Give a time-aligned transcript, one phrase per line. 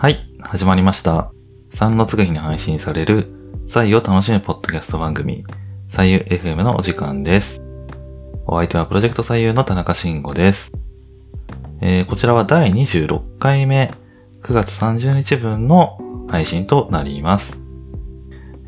[0.00, 1.30] はい、始まりました。
[1.72, 3.26] 3の次に配信される、
[3.66, 5.44] 左右を楽しむポッドキャスト番組、
[5.88, 7.60] 左右 FM のお時間です。
[8.46, 10.72] お相手はプロジェクト左右の田中慎吾です。
[11.82, 13.92] えーこちらは第26回目、
[14.40, 15.98] 9月30日分の
[16.30, 17.60] 配信となります。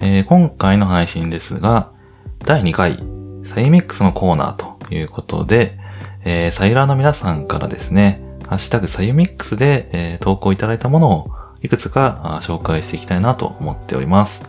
[0.02, 1.92] えー今回の配信ですが、
[2.40, 3.02] 第2回、
[3.44, 5.78] サイミックスのコーナーということで、
[6.26, 8.21] えーサイラーの皆さんからですね、
[8.52, 11.30] ハッシュタグサイミックスで、えー投稿いただいたものを
[11.62, 14.44] いくつか紹介していきたいなと思っております。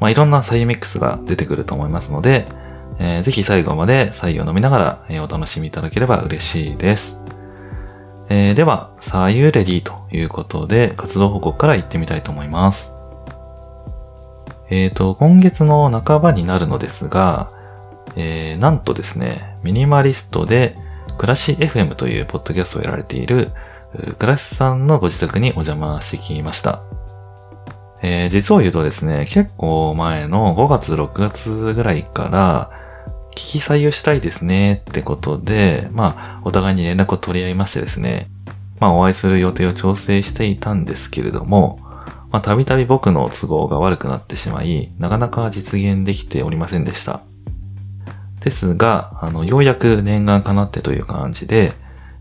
[0.00, 2.48] まあ、いろんなサイミックスが出てくると思いますので、
[2.98, 7.22] えーぜひ最後まで採用を飲みながら、えーお楽しみいただければ嬉しいです。
[8.30, 12.92] えーでは、さゆレディということで、活動報告から行ってみたいと思います。
[14.70, 17.52] えっ、と、今月の半ばになるのですが、
[18.16, 20.76] えーなんとですね、ミニマリストで、
[21.16, 23.52] 暮らし FM というポッドキャストをやられている、
[24.18, 26.82] 暮らしさんのご自宅にお邪魔してきました。
[28.02, 32.70] えー実を言うとですね、結構前の5月、6月ぐらいから、
[33.38, 38.28] 聞き採用したいですねってことで、まあ、お互いに連絡を取り合いましてですね、
[38.80, 41.78] まあ、お会いする予定を調整していたんですけれども、
[42.30, 47.22] まあ、たびたび僕の都合が悪くなってしまい、なかなか実現できておりませんでした。
[48.48, 51.74] ですが、あの、ようやく念願かなってという感じで、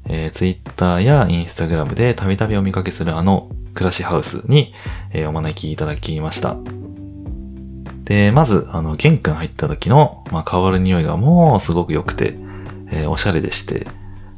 [0.10, 4.74] えー、Twitter や Instagram でたびたびお見かけするあの、暮らしハウスに、
[5.14, 6.58] えーお招きいただきました。
[8.04, 12.36] で、まず、あの、玄関入った時の、まあ、香る匂いがもうすごく良くて、
[12.92, 13.88] えーおしゃれでして、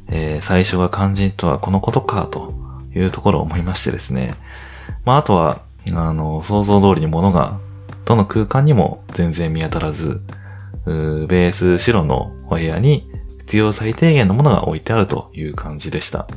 [0.06, 2.54] えー最初が肝心とはこのことか、と
[2.94, 4.34] いうところを思いましてですね。
[5.04, 7.58] まあ、あとは、あの、想像通りに物が、
[8.04, 10.20] どの空間にも全然見当たらず、
[11.28, 13.08] ベース白のお部屋に
[13.40, 16.28] 必要最低限のものが置いてあるという感じでした。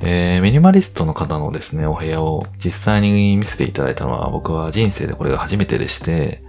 [0.00, 6.42] えーミニマリストの方のですね、お部屋を実際に見せていただいたのは僕は人生でこれが初めてでして、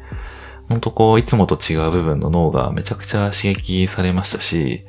[0.69, 4.85] ほんとこう、いつもと違う部分の脳がめちゃくちゃ刺激されましたし、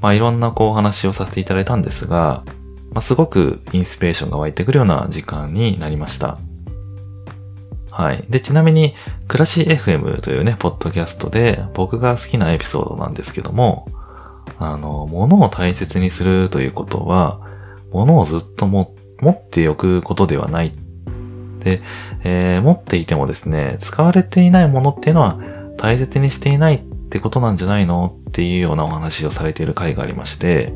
[0.00, 2.44] まあいろんなこうお話をさせていただいたんですが、
[2.92, 6.38] まあすごくインスピレーションが湧いてくるような時間になりました。
[7.98, 8.24] はい。
[8.30, 8.94] で、ちなみに、
[9.26, 13.88] 暮らし FM というね、ポッドキャストで僕が好きなエピソードなんですけども、
[14.60, 17.40] あの、物を大切にするということは、
[17.90, 20.72] 物をずっとも持っておくことではない。
[21.58, 21.82] で、
[22.22, 25.36] えー持っていてもですね、使われていないものっていうのは
[25.76, 26.78] 大切にしていないっ
[27.08, 28.16] てことなんじゃないの？
[28.28, 30.72] っていうようなお話をされている回がありまして、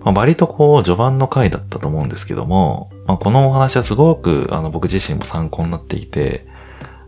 [0.00, 6.46] まあ、割とこう序盤の回だったと思うんですけども、まあ、このお話はすごくあの僕自身も参考になっていて、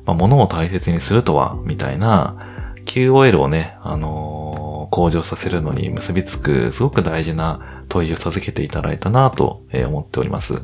[0.05, 2.37] まあ、物を大切にするとは、みたいな
[2.85, 4.55] QOL をね、あのー
[4.91, 10.55] 向上させるのに結びつく、すごく大事な問いを授けていただいたなと思っております。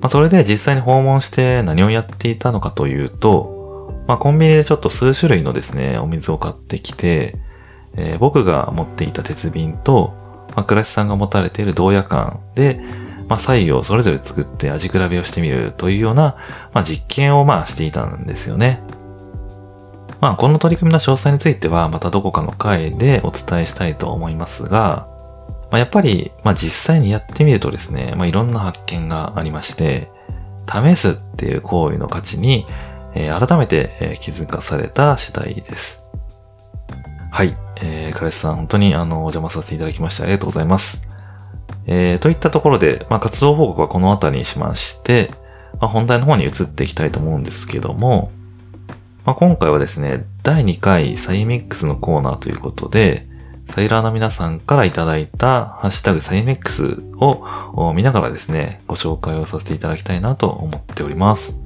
[0.00, 7.38] まあ、それで実際に訪問して何をやっていたのかというと、まあ、コンビニでちょっと数種類のですね、お水を買ってきて、
[7.94, 10.14] えー僕が持っていた鉄瓶と、
[10.56, 12.80] まあ、倉石さんが持たれている銅夜缶で、
[13.30, 16.36] まあ、左右をそれぞれ作って味比べをしてみるというような、
[16.74, 18.82] まあ、実験をまあしていたんですよね。
[20.20, 25.06] まあ、この取り組みの詳細については、またどこかの回でお伝えしたいと思いますが、
[25.70, 30.10] まあ、やっぱり、まあ、実際にやってみるとですね、まあ、いろんな発見がありまして、
[30.68, 32.66] 試すっていう行為の価値に、
[33.14, 36.02] え改めて、え気づかされた次第です。
[37.30, 37.56] はい。
[37.76, 41.09] えー、彼氏さん、本当にあの、お邪魔させていただきましてありがとうございます。
[41.92, 45.32] えー、といったところで、まあ、活動報告はこの辺りにしまして、
[45.80, 48.30] まあ、本題の方に移っていきたいと思うんですけども、
[49.24, 53.26] まあ、今回はですね、第2回サイミックスのコーナーということで、
[53.68, 61.58] サイラーの皆さんからいただいたハッシュタグサイミックスを見ながらですね、ご紹介をさせていただきたいなと思っております。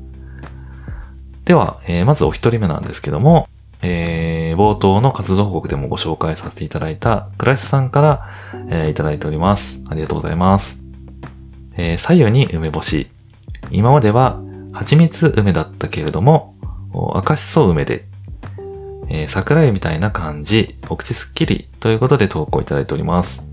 [1.45, 3.47] では、えーまずお一人目なんですけども、
[3.87, 8.31] えー冒頭の活動報告でもご紹介させていただいた倉石さんから、
[8.70, 9.85] えーいただいております。
[9.91, 10.82] ありがとうございます。
[11.76, 13.11] えー左右に梅干し。
[13.70, 14.41] 今までは
[14.73, 16.55] 蜂蜜梅だったけれども、
[17.14, 18.06] 赤しそ梅で、
[19.09, 23.47] えー桜湯みたいな感じ、お口すっきりということで投稿いただいております。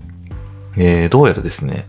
[0.78, 1.88] えーどうやらですね、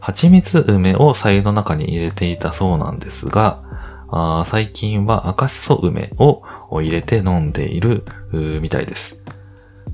[0.00, 3.62] 蜂蜜梅を左右の中に入れていたそうなんですが、
[4.10, 9.20] あ最近は赤しそ梅をを入れて飲んでいるみたいです。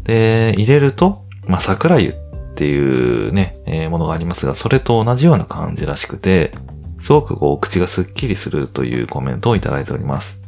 [0.03, 2.15] で、入れると、まあ、桜湯っ
[2.55, 6.53] ていうね、えーものがありますが、それと同じような感じらしくて、
[6.99, 10.41] すごくこう、口がスッキリするというコメントをいただいております。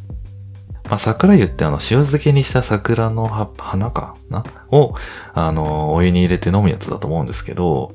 [0.89, 4.45] まあ、桜湯ってあの、塩漬けにした桜の葉花かな？
[4.71, 4.95] を、
[5.35, 7.95] あの、お湯に入れて飲むやつだと思うんですけど、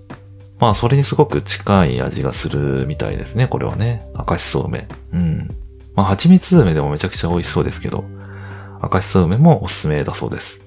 [0.59, 4.05] まあそれにすごく近い味がするみたいですね、これはね。
[4.13, 4.87] 赤しそ梅。
[5.13, 5.49] うん。
[5.95, 8.03] まあ蜂蜜梅でもめちゃくちゃ美味しそうですけど、
[8.81, 10.61] 赤しそ梅もおすすめだそうです。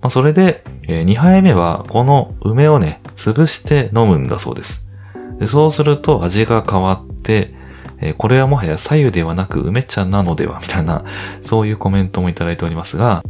[0.00, 4.90] まあそれで、え、2杯目はこの梅をね、潰して飲むんだそうです。
[5.38, 7.54] でそうすると味が変わって、
[8.00, 11.04] え、これはもはや左右ではなく梅茶なのではみたいな、
[11.40, 13.22] そういうコメントもいただいておりますが、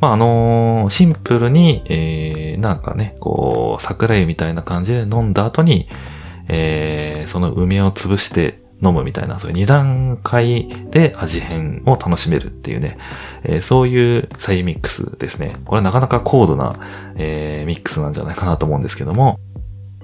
[0.00, 5.88] まあ、あのー、シンプルに、えー、なんかね、こう、桜湯みたいな感じで飲んだ後に、
[6.48, 12.98] えー、その梅を潰して飲むみたいな、そういう二段階で味変を楽しめるっていうね、
[13.44, 15.56] えー、そういうサイミックスですね。
[15.64, 16.74] これなかなか高度な、
[17.16, 19.38] えー、ミックスなんじゃないかなと思うんですけども、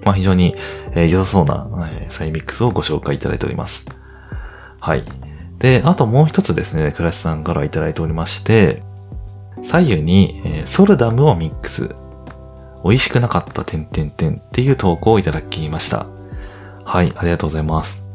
[0.05, 0.55] まあ非常に、
[0.93, 3.87] えー、良さそうな、えー、サイミックスをご紹介いただいております。
[4.81, 5.05] はい。
[5.59, 8.83] で、あともう一つですね、倉石さんからいただいておりまして、
[9.65, 11.95] 左右に、えー、ソルダムをミックス。
[12.85, 16.07] 美味しくなかった点々点っていう投稿をいただきました。
[16.85, 18.08] はい、ありがとうございます。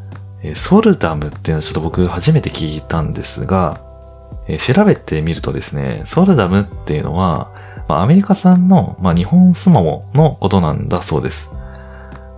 [0.56, 3.82] ソルダムっていうのはちょっと僕初めて聞いたんですが、
[4.60, 7.52] 調べてみるとですね、ソルダムっていうのは、
[7.88, 11.52] ま、アメリカ産の、まあ、日本スモモのことなんだそうです。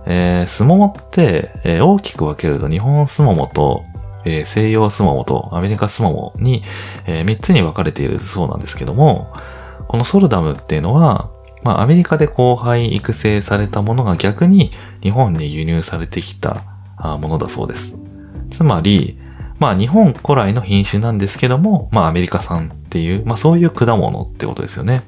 [0.06, 3.84] えー、スモモって、えー、大きく分けると日本スモモと
[4.26, 6.64] えー、西洋スモモとアメリカスモモに、
[7.06, 9.32] え、3つに分かれているそうなんですけども、
[9.86, 11.30] このソルダムっていうのは、
[11.62, 16.64] まあ、アメリカで交配育成されたものが逆に日本に輸入されてきた
[17.18, 17.98] ものだそうです。
[18.50, 19.18] つまり、
[19.58, 25.02] まあ日本古来の品種なんですけども、まあアメリカ産っていう、まあそういう果物ってことですよね。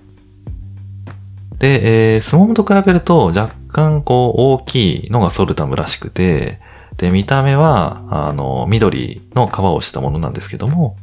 [1.59, 6.61] で、えー、スモモと比べると若干こう大きいのがソルダムらしくて、
[6.97, 10.97] で、見た目は、あの、緑の皮をしたものなんですけども、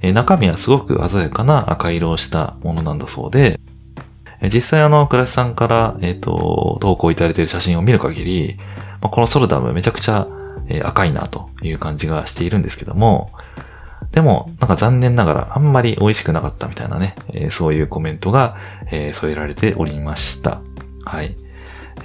[0.00, 3.58] え中身はすごく鮮やかな赤色をしたものなんだそうで、
[4.42, 8.56] 実際あの、クラスさんから、えっ、ー、と、投稿いただいている写真を見る限り、
[9.00, 10.28] まあ、このソルダムめちゃくちゃ、
[10.68, 13.32] え赤いなという感じがしているんですけども、
[14.12, 18.56] でも、なんか残念ながらあんまり美味しくなかったみたいなね、え、そういうコメントが、
[18.90, 20.60] え、添えられておりました。
[21.04, 21.36] はい。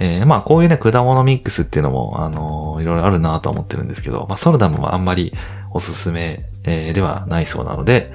[0.00, 5.32] えー、まあこういうね、果物ミックスっていうのも、あのー、いろいろあるなと思ってるんですけど、まあソルダムはあんまり
[5.72, 8.12] おすすめ、えー、ではないそうなので、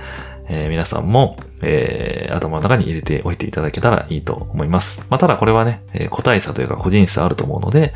[0.50, 5.06] え、皆さんも、え、頭の中に入れておいていただけたらいいと思います。
[5.10, 7.94] まあただこれはね、え、個体差というか個人差あると思うので、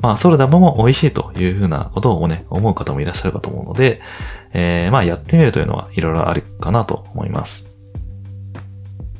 [0.00, 4.00] まあソルダムも美味しいというふうなことをね、思う方もいらっしゃるかと思うので、
[4.52, 7.76] えー、まあやってみるというのはいろいろあるかなと思います。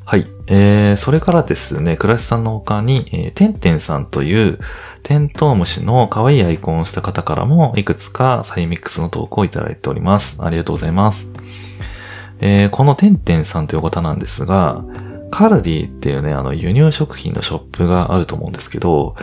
[0.05, 0.27] はい。
[0.47, 4.61] えー、それからですね、倉石さんの他に、えー、てんてんさんという
[5.03, 10.41] テントウムシの可愛いアイコンをした方からもいくつかサイミックスの投稿をいただいております。
[10.45, 11.33] ありがとうございます。
[12.39, 14.85] えー、このてんてんさんという方なんですが、
[15.33, 19.17] カルディっていうね、あの輸入食品のショップがあると思うんですけど、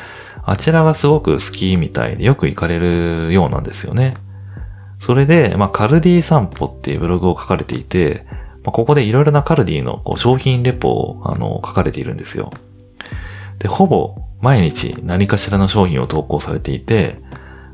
[0.46, 4.16] あちらがすごく好きみたいでよく行かれるようなんですよね。
[5.00, 8.26] それで、まあ、カルディ散歩っていうブログを書かれていて、
[8.64, 12.52] まあ、ここでいろいろなカルディのこう商品レポをあの書かれているんですよ。
[13.60, 17.20] で、ほぼ毎日何かしらの商品を投稿されていて、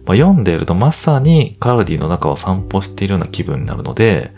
[0.06, 4.34] まあ、読んでいるとまさにカルディの中を散歩しているような気分になるので、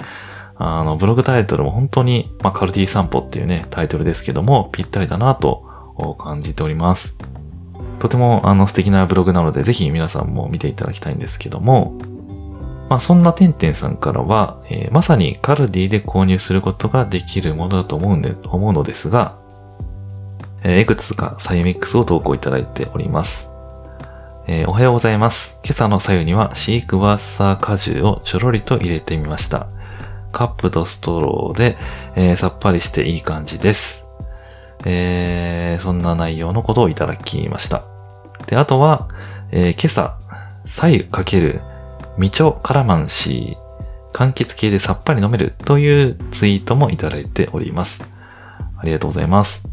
[0.58, 7.18] あの、ブログタイトルも本当に、まあ、カルディ散歩っていうね、タイトルですけども、ぴったりだなと感じております。
[8.02, 12.00] とても、あの、素敵なブログなので、ぜひ皆さんも見ていただきたいんですけども、
[12.90, 19.38] まあ、そんなてんてんさんからは、えー、まさにカルディで購入することができるものだと思うんで、思うのですが、
[20.64, 23.52] えー、いくつかサイミックスを投稿いただいております。
[24.48, 25.60] えー、おはようございます。
[25.64, 29.68] 今朝の左右にはシークワーサー果汁をちょろりと入れてみました。
[30.32, 31.78] カップとストローで、
[32.16, 34.08] えー、さっぱりしていい感じです。
[34.86, 37.91] えー、そんな内容のことをいただきました。
[38.48, 39.10] で、あとは、
[39.52, 40.18] えー、今朝、
[40.66, 41.62] 左右かける
[42.18, 43.72] みちょカラマンシー、
[44.14, 48.08] 柑橘系でさっぱり飲めるというツイートもいただいております。
[48.78, 49.68] ありがとうございます。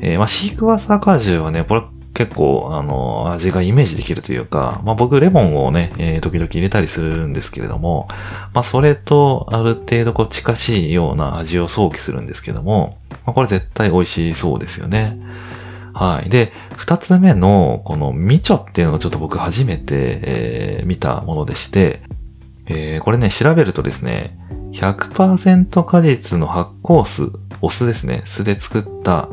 [0.00, 1.82] えー、まあ、シークワーサー果汁はね、これ
[2.14, 8.08] 結構、あの、味がイメージできるというか、まあ、僕、レモンをね、えー、時々入れたりするんですけれども、
[8.52, 15.18] まあ、それとある程度こう近しいような味を想起するんですけども、まあ、これ絶対美味しそうですよね。
[15.94, 16.30] はい。
[16.30, 22.02] で、二つ目の、このみちょっていうのがちょっと僕初めて、えー、見たものでして、
[22.66, 24.38] えー、これね、調べるとですね、
[24.72, 27.30] 100%果実の発酵酢、
[27.60, 29.28] お酢ですね、酢で作った、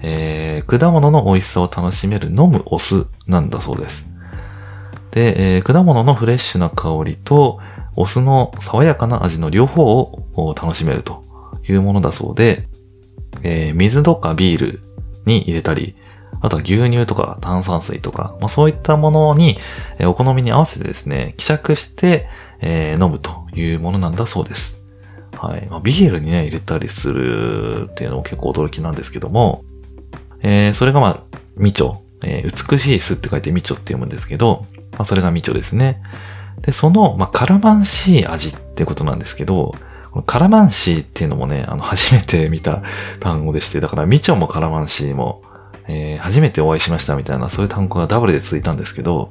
[0.00, 4.10] えー、果物の美味しさを楽しめる飲むお酢なんだそうです。
[5.10, 7.60] で、えー、果物のフレッシュな香りと、
[7.96, 11.22] お酢の爽やかな味の両方を楽しめると
[11.68, 12.68] いうものだそうで、
[13.42, 14.80] えー、水とかビール
[15.26, 15.94] に入れたり、
[16.44, 19.58] あとは牛乳とか炭酸水とか、まあ、そういったものに、
[19.98, 22.28] え、お好みに合わせてですね、希釈して、
[22.60, 24.82] えー、飲むというものなんだそうです。
[25.38, 25.66] はい。
[25.70, 29.64] まあ、ビールにね、入れたりするっていうのも結構驚きなんですけども、
[30.42, 36.02] えー、それがまあ、みちょ、えー、美しい酢って書いてみちょって読むんですけど、まあ、それがみちょですね。
[36.60, 39.74] で、その、まあ、カラマンシー味ってことなんですけど、
[40.10, 42.82] このカラマンシーっていうのもね、あの、初めて見た
[43.20, 45.42] 単語でして、だから、みちょもカラマンシーも、
[45.86, 49.30] えー、初めてお会いしましたみたいな、そういう単語がダブルで続いたんですけど、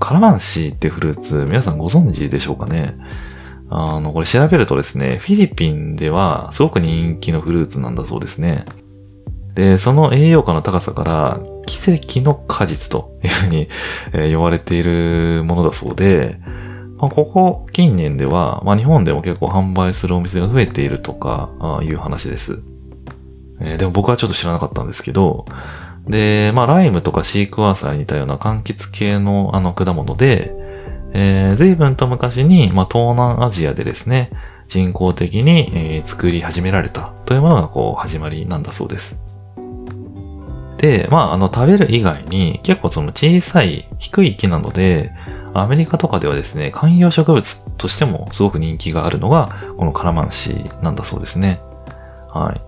[0.00, 2.96] カラマンシーってフルーツ、皆さんご存知でしょうかね？
[3.70, 8.64] あの、これ調べるとですね、フィリピンではすごく人気のフルーツなんだそうですね。
[9.54, 13.68] で、その栄養価の高さから、奇跡の果実というふうに、
[14.12, 16.38] え呼ばれているものだそうで、
[16.96, 22.60] まあ、ここ近年では、まあ、日本でも結構販売するお店が増えているとかあいう話です。
[23.60, 25.46] えー、でも僕はちょっと知らなかったんですけど、
[26.06, 30.54] で、まあ、ライムとかシークワーサーに似たような柑橘系のあの果物で、
[31.12, 34.30] えー、随分と昔に、まあ、東南アジアでですね、
[34.66, 39.18] 人工的に、えー、作り始められたというものがこう始まりなんだそうです。
[40.76, 45.12] で、まあ、あの、食べる以外に結構その小さい低い木なので、
[45.54, 51.60] アメリカとかではですね、観葉植物としてもすごく人気があるのが、このカラマンシーなんだそうですね。
[52.28, 52.67] はい。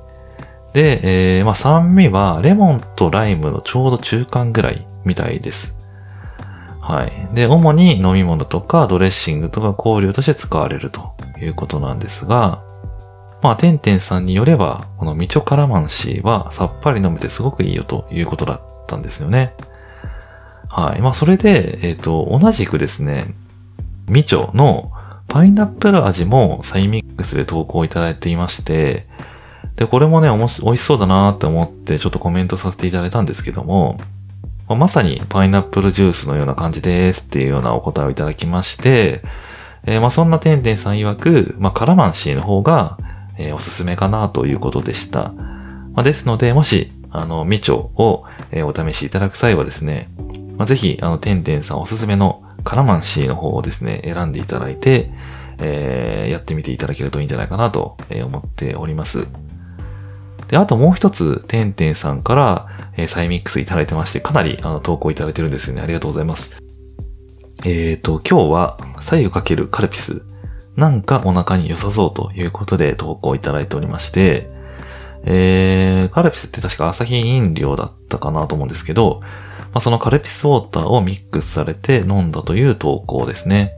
[0.72, 5.76] で、えー、まあ酸味はレモンとライムのちょうど中間ぐらいみたいです。
[6.80, 7.34] はい。
[7.34, 12.62] で、主に飲み物とかドレッシングとか香料として使われるということなんですが、
[13.42, 19.54] まあ、てんてんさんによれば、このミチョカラマンシーはさっぱり飲めてすごくいいよということだったんですよね。
[20.68, 21.00] はい。
[21.00, 23.34] まあ、それで、えっ、ー、と、同じくですね、
[24.08, 24.92] ミチョの
[25.26, 29.06] パイナップル味もサイミックスで投稿いただいていまして、
[29.80, 33.98] で、これもね、おもし、美味しそうだなって思ってちょっとコメントさせていただいたんですけども、
[34.68, 39.22] まあ、まさにパイナップルジュースのような感じですっていうようなお答えをいただきまして、
[39.84, 42.98] えー、まあそんなてんてんさん曰く、まあカラマンシーの方が、
[43.38, 45.32] えー、おすすめかなということでした。
[45.94, 50.10] まあ、ですので、もし、あの、みちょを、えー、お試しいただく際はですね、
[50.58, 55.10] まあ、ぜひ、あの、てんてんさんおすすめのカラマンシーの方をですね、選んでいただいて、
[55.56, 59.26] えー、やってみていただけるといいんじゃないかなと思っております。
[60.50, 65.80] で、あともう一つ、てんてんさんから、えー、サイミックスいただいてまして、かなりあの投稿いただいてるんですよね。
[65.80, 66.58] ありがとうございます。
[67.64, 70.22] えっ、ー、と、今日は、左右かけるカルピス。
[70.76, 74.48] なんかお腹に良さそうということで投稿いただいておりまして、
[75.24, 83.76] えー、カルピスって確か朝日飲料だったかなと思うんですけど、まあ、そのカルピスウォーターをミックスされて飲んだという投稿ですね。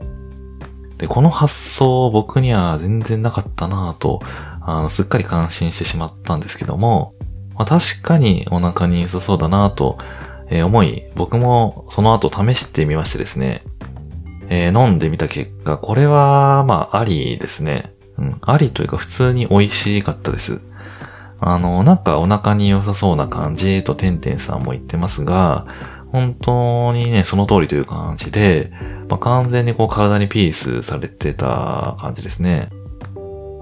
[0.99, 4.21] で、この発想僕には全然なかったなぁと、
[4.67, 7.15] あの、すっかり感心してしまったんですけども、
[7.55, 9.99] まあ、確かにお腹に良さそうだなと、
[10.49, 13.65] えー、思い、僕もその後試してみましてですね、
[14.49, 17.95] えー、飲んでみた結果、これは、まあ、ありですね。
[18.19, 20.61] うん、ありというか普通に美味しかったです。
[21.41, 25.67] あの、なんかお腹に良さそうな感じとてんてんさんも言ってますが、
[26.13, 28.71] 本当にね、その通りという感じで、
[29.09, 32.69] まあ、完全にこう体にピースされてた感じですね。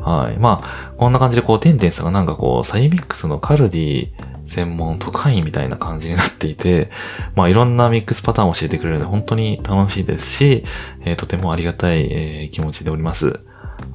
[0.00, 0.38] はい。
[0.38, 4.08] まあ、こんな感じでこう、てんてんさんがなんかこう、サイミックスのカルディ
[4.50, 6.90] 専門特派員みたいな感じになっていて、
[7.36, 10.64] まあいろんなミックスパターンを教えてくれるので本当に楽しいですし、
[11.04, 13.40] えー、とてもありがたい、えー、気持ちでおります。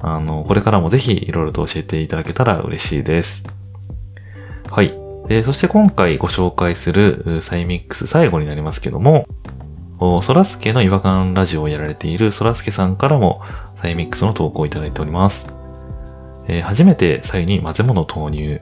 [0.00, 3.44] あの、これからもぜひいろいろと教えていただけたら嬉しいです。
[4.70, 4.94] はい。
[5.28, 9.26] えー、そして今回ご紹介するサイミックス最後になりますけども、
[10.22, 13.40] ソラスケの違和感ラジオをやられているソラスケさんからも
[13.76, 15.55] サイミックスの投稿をいただいております。
[16.48, 18.60] えー、初めて左右に混ぜ物投入、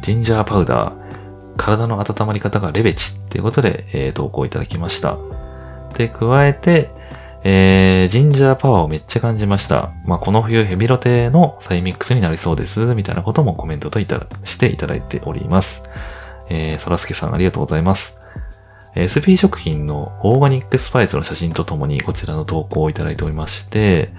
[0.00, 5.18] ジンジャーパウダー、体の温まり方がレベチっていうことで、えー、投稿いただきました。
[5.96, 6.90] で、加えて、
[7.44, 9.92] えー、ジンジャーパワーをめっちゃ感じました。
[10.06, 12.94] まあ、この冬ヘビロテのサイミックスになりそうです。
[12.94, 15.84] みたいなこともコメントといたしていただいております。
[16.48, 18.18] えー、そらすけさんありがとうございます。
[18.94, 24.12] SP 食品のオーガニックスパイスの写真とともにこちらの投稿をいただいておりまして、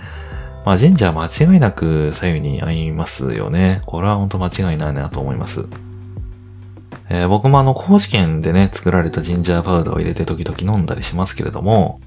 [0.65, 3.82] まあ、ジンジャー間違いなく左右に合いますよね。
[3.86, 5.65] これは本当間違いないなと思います。
[7.10, 12.00] えー、僕もあの、高知県でね、作られたジンジャーパウダーを入れて時々飲んだりしますけれども、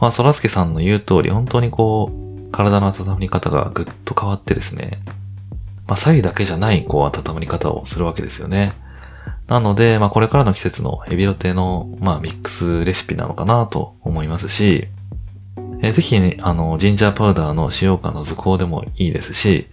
[0.00, 5.00] まあ、そらすけさんの言う通り、本当にこう、体の温まり方がぐっと変わってですね、
[5.88, 8.72] まあ、左右だけじゃない、こう、温まり方をするわけですよね。
[9.48, 14.88] なので、まあ、これからの季節のヘビロテの、まあ、ミックスレシピなのかなと思いますし、
[15.80, 19.68] えー、ぜひ、ね、あの、ジンジャーパウダーの使用感の図工でもいいですし、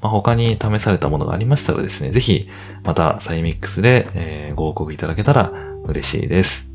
[0.00, 2.48] まあ、他に試されたものがありましたらですね、ぜひ、
[2.84, 5.52] またサイミックスで、えー、ご報告いただけたら
[5.84, 6.70] 嬉しいです。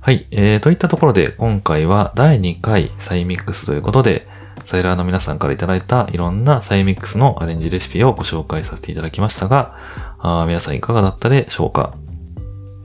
[0.00, 4.26] はい、えー、といったところで今回は第2回サイミックスということで、
[4.64, 9.76] サイラーの皆さんからいただいたいろんなサイミックスのアレンジレシピをご紹介させていただきましたが、
[10.18, 11.94] あ皆さんいかがだったでしょうか？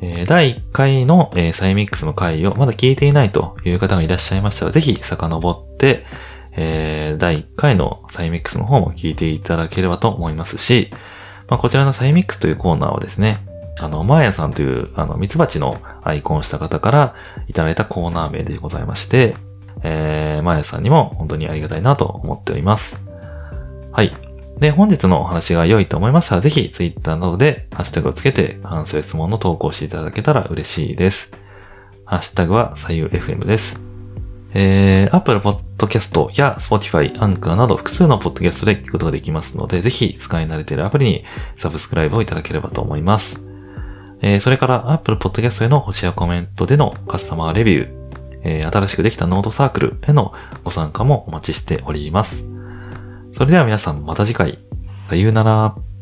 [0.03, 6.05] え、第1回の、え、サイミックスの回をまだ聞いていないという方がいらっしゃいましたら、ぜひ遡って、
[6.55, 10.89] えー、第1回のサイミックスの方も聞いていただければと思いますし、
[11.47, 13.39] まあ、こちらのサイミックスというコーナーはですね、
[13.79, 17.15] あの、マーヤさんという、あの、ミツバチのアイコンをした方から
[17.47, 19.35] いただいたコーナー名でございまして、
[19.83, 23.03] えー、マーヤさんにも本当にありがたいなと思っております。
[23.91, 24.32] はい。
[24.63, 31.33] で、本日のお話が良いと思いましたら、ぜひ Twitter などでハッシュタグをつけて感想や質問の投稿していただけたら嬉しいです。
[32.05, 33.83] ハッシュタグは左右 FM です。
[34.53, 41.25] えー、Apple Podcast や Spotify、Anchor など複数のポッドキャストで聞くことができますので、ぜひ使い慣れているアプリに
[41.57, 43.45] サブスクライブをいただければと思います。
[44.21, 48.09] えー、それから Apple Podcast への星やコメントでのカスタマーレビュー、
[48.43, 50.31] えー、新しくできたノードサークルへの
[50.63, 52.52] ご参加もお待ちしております。
[53.33, 54.59] それでは皆さんまた次回。
[55.09, 55.92] さようなら。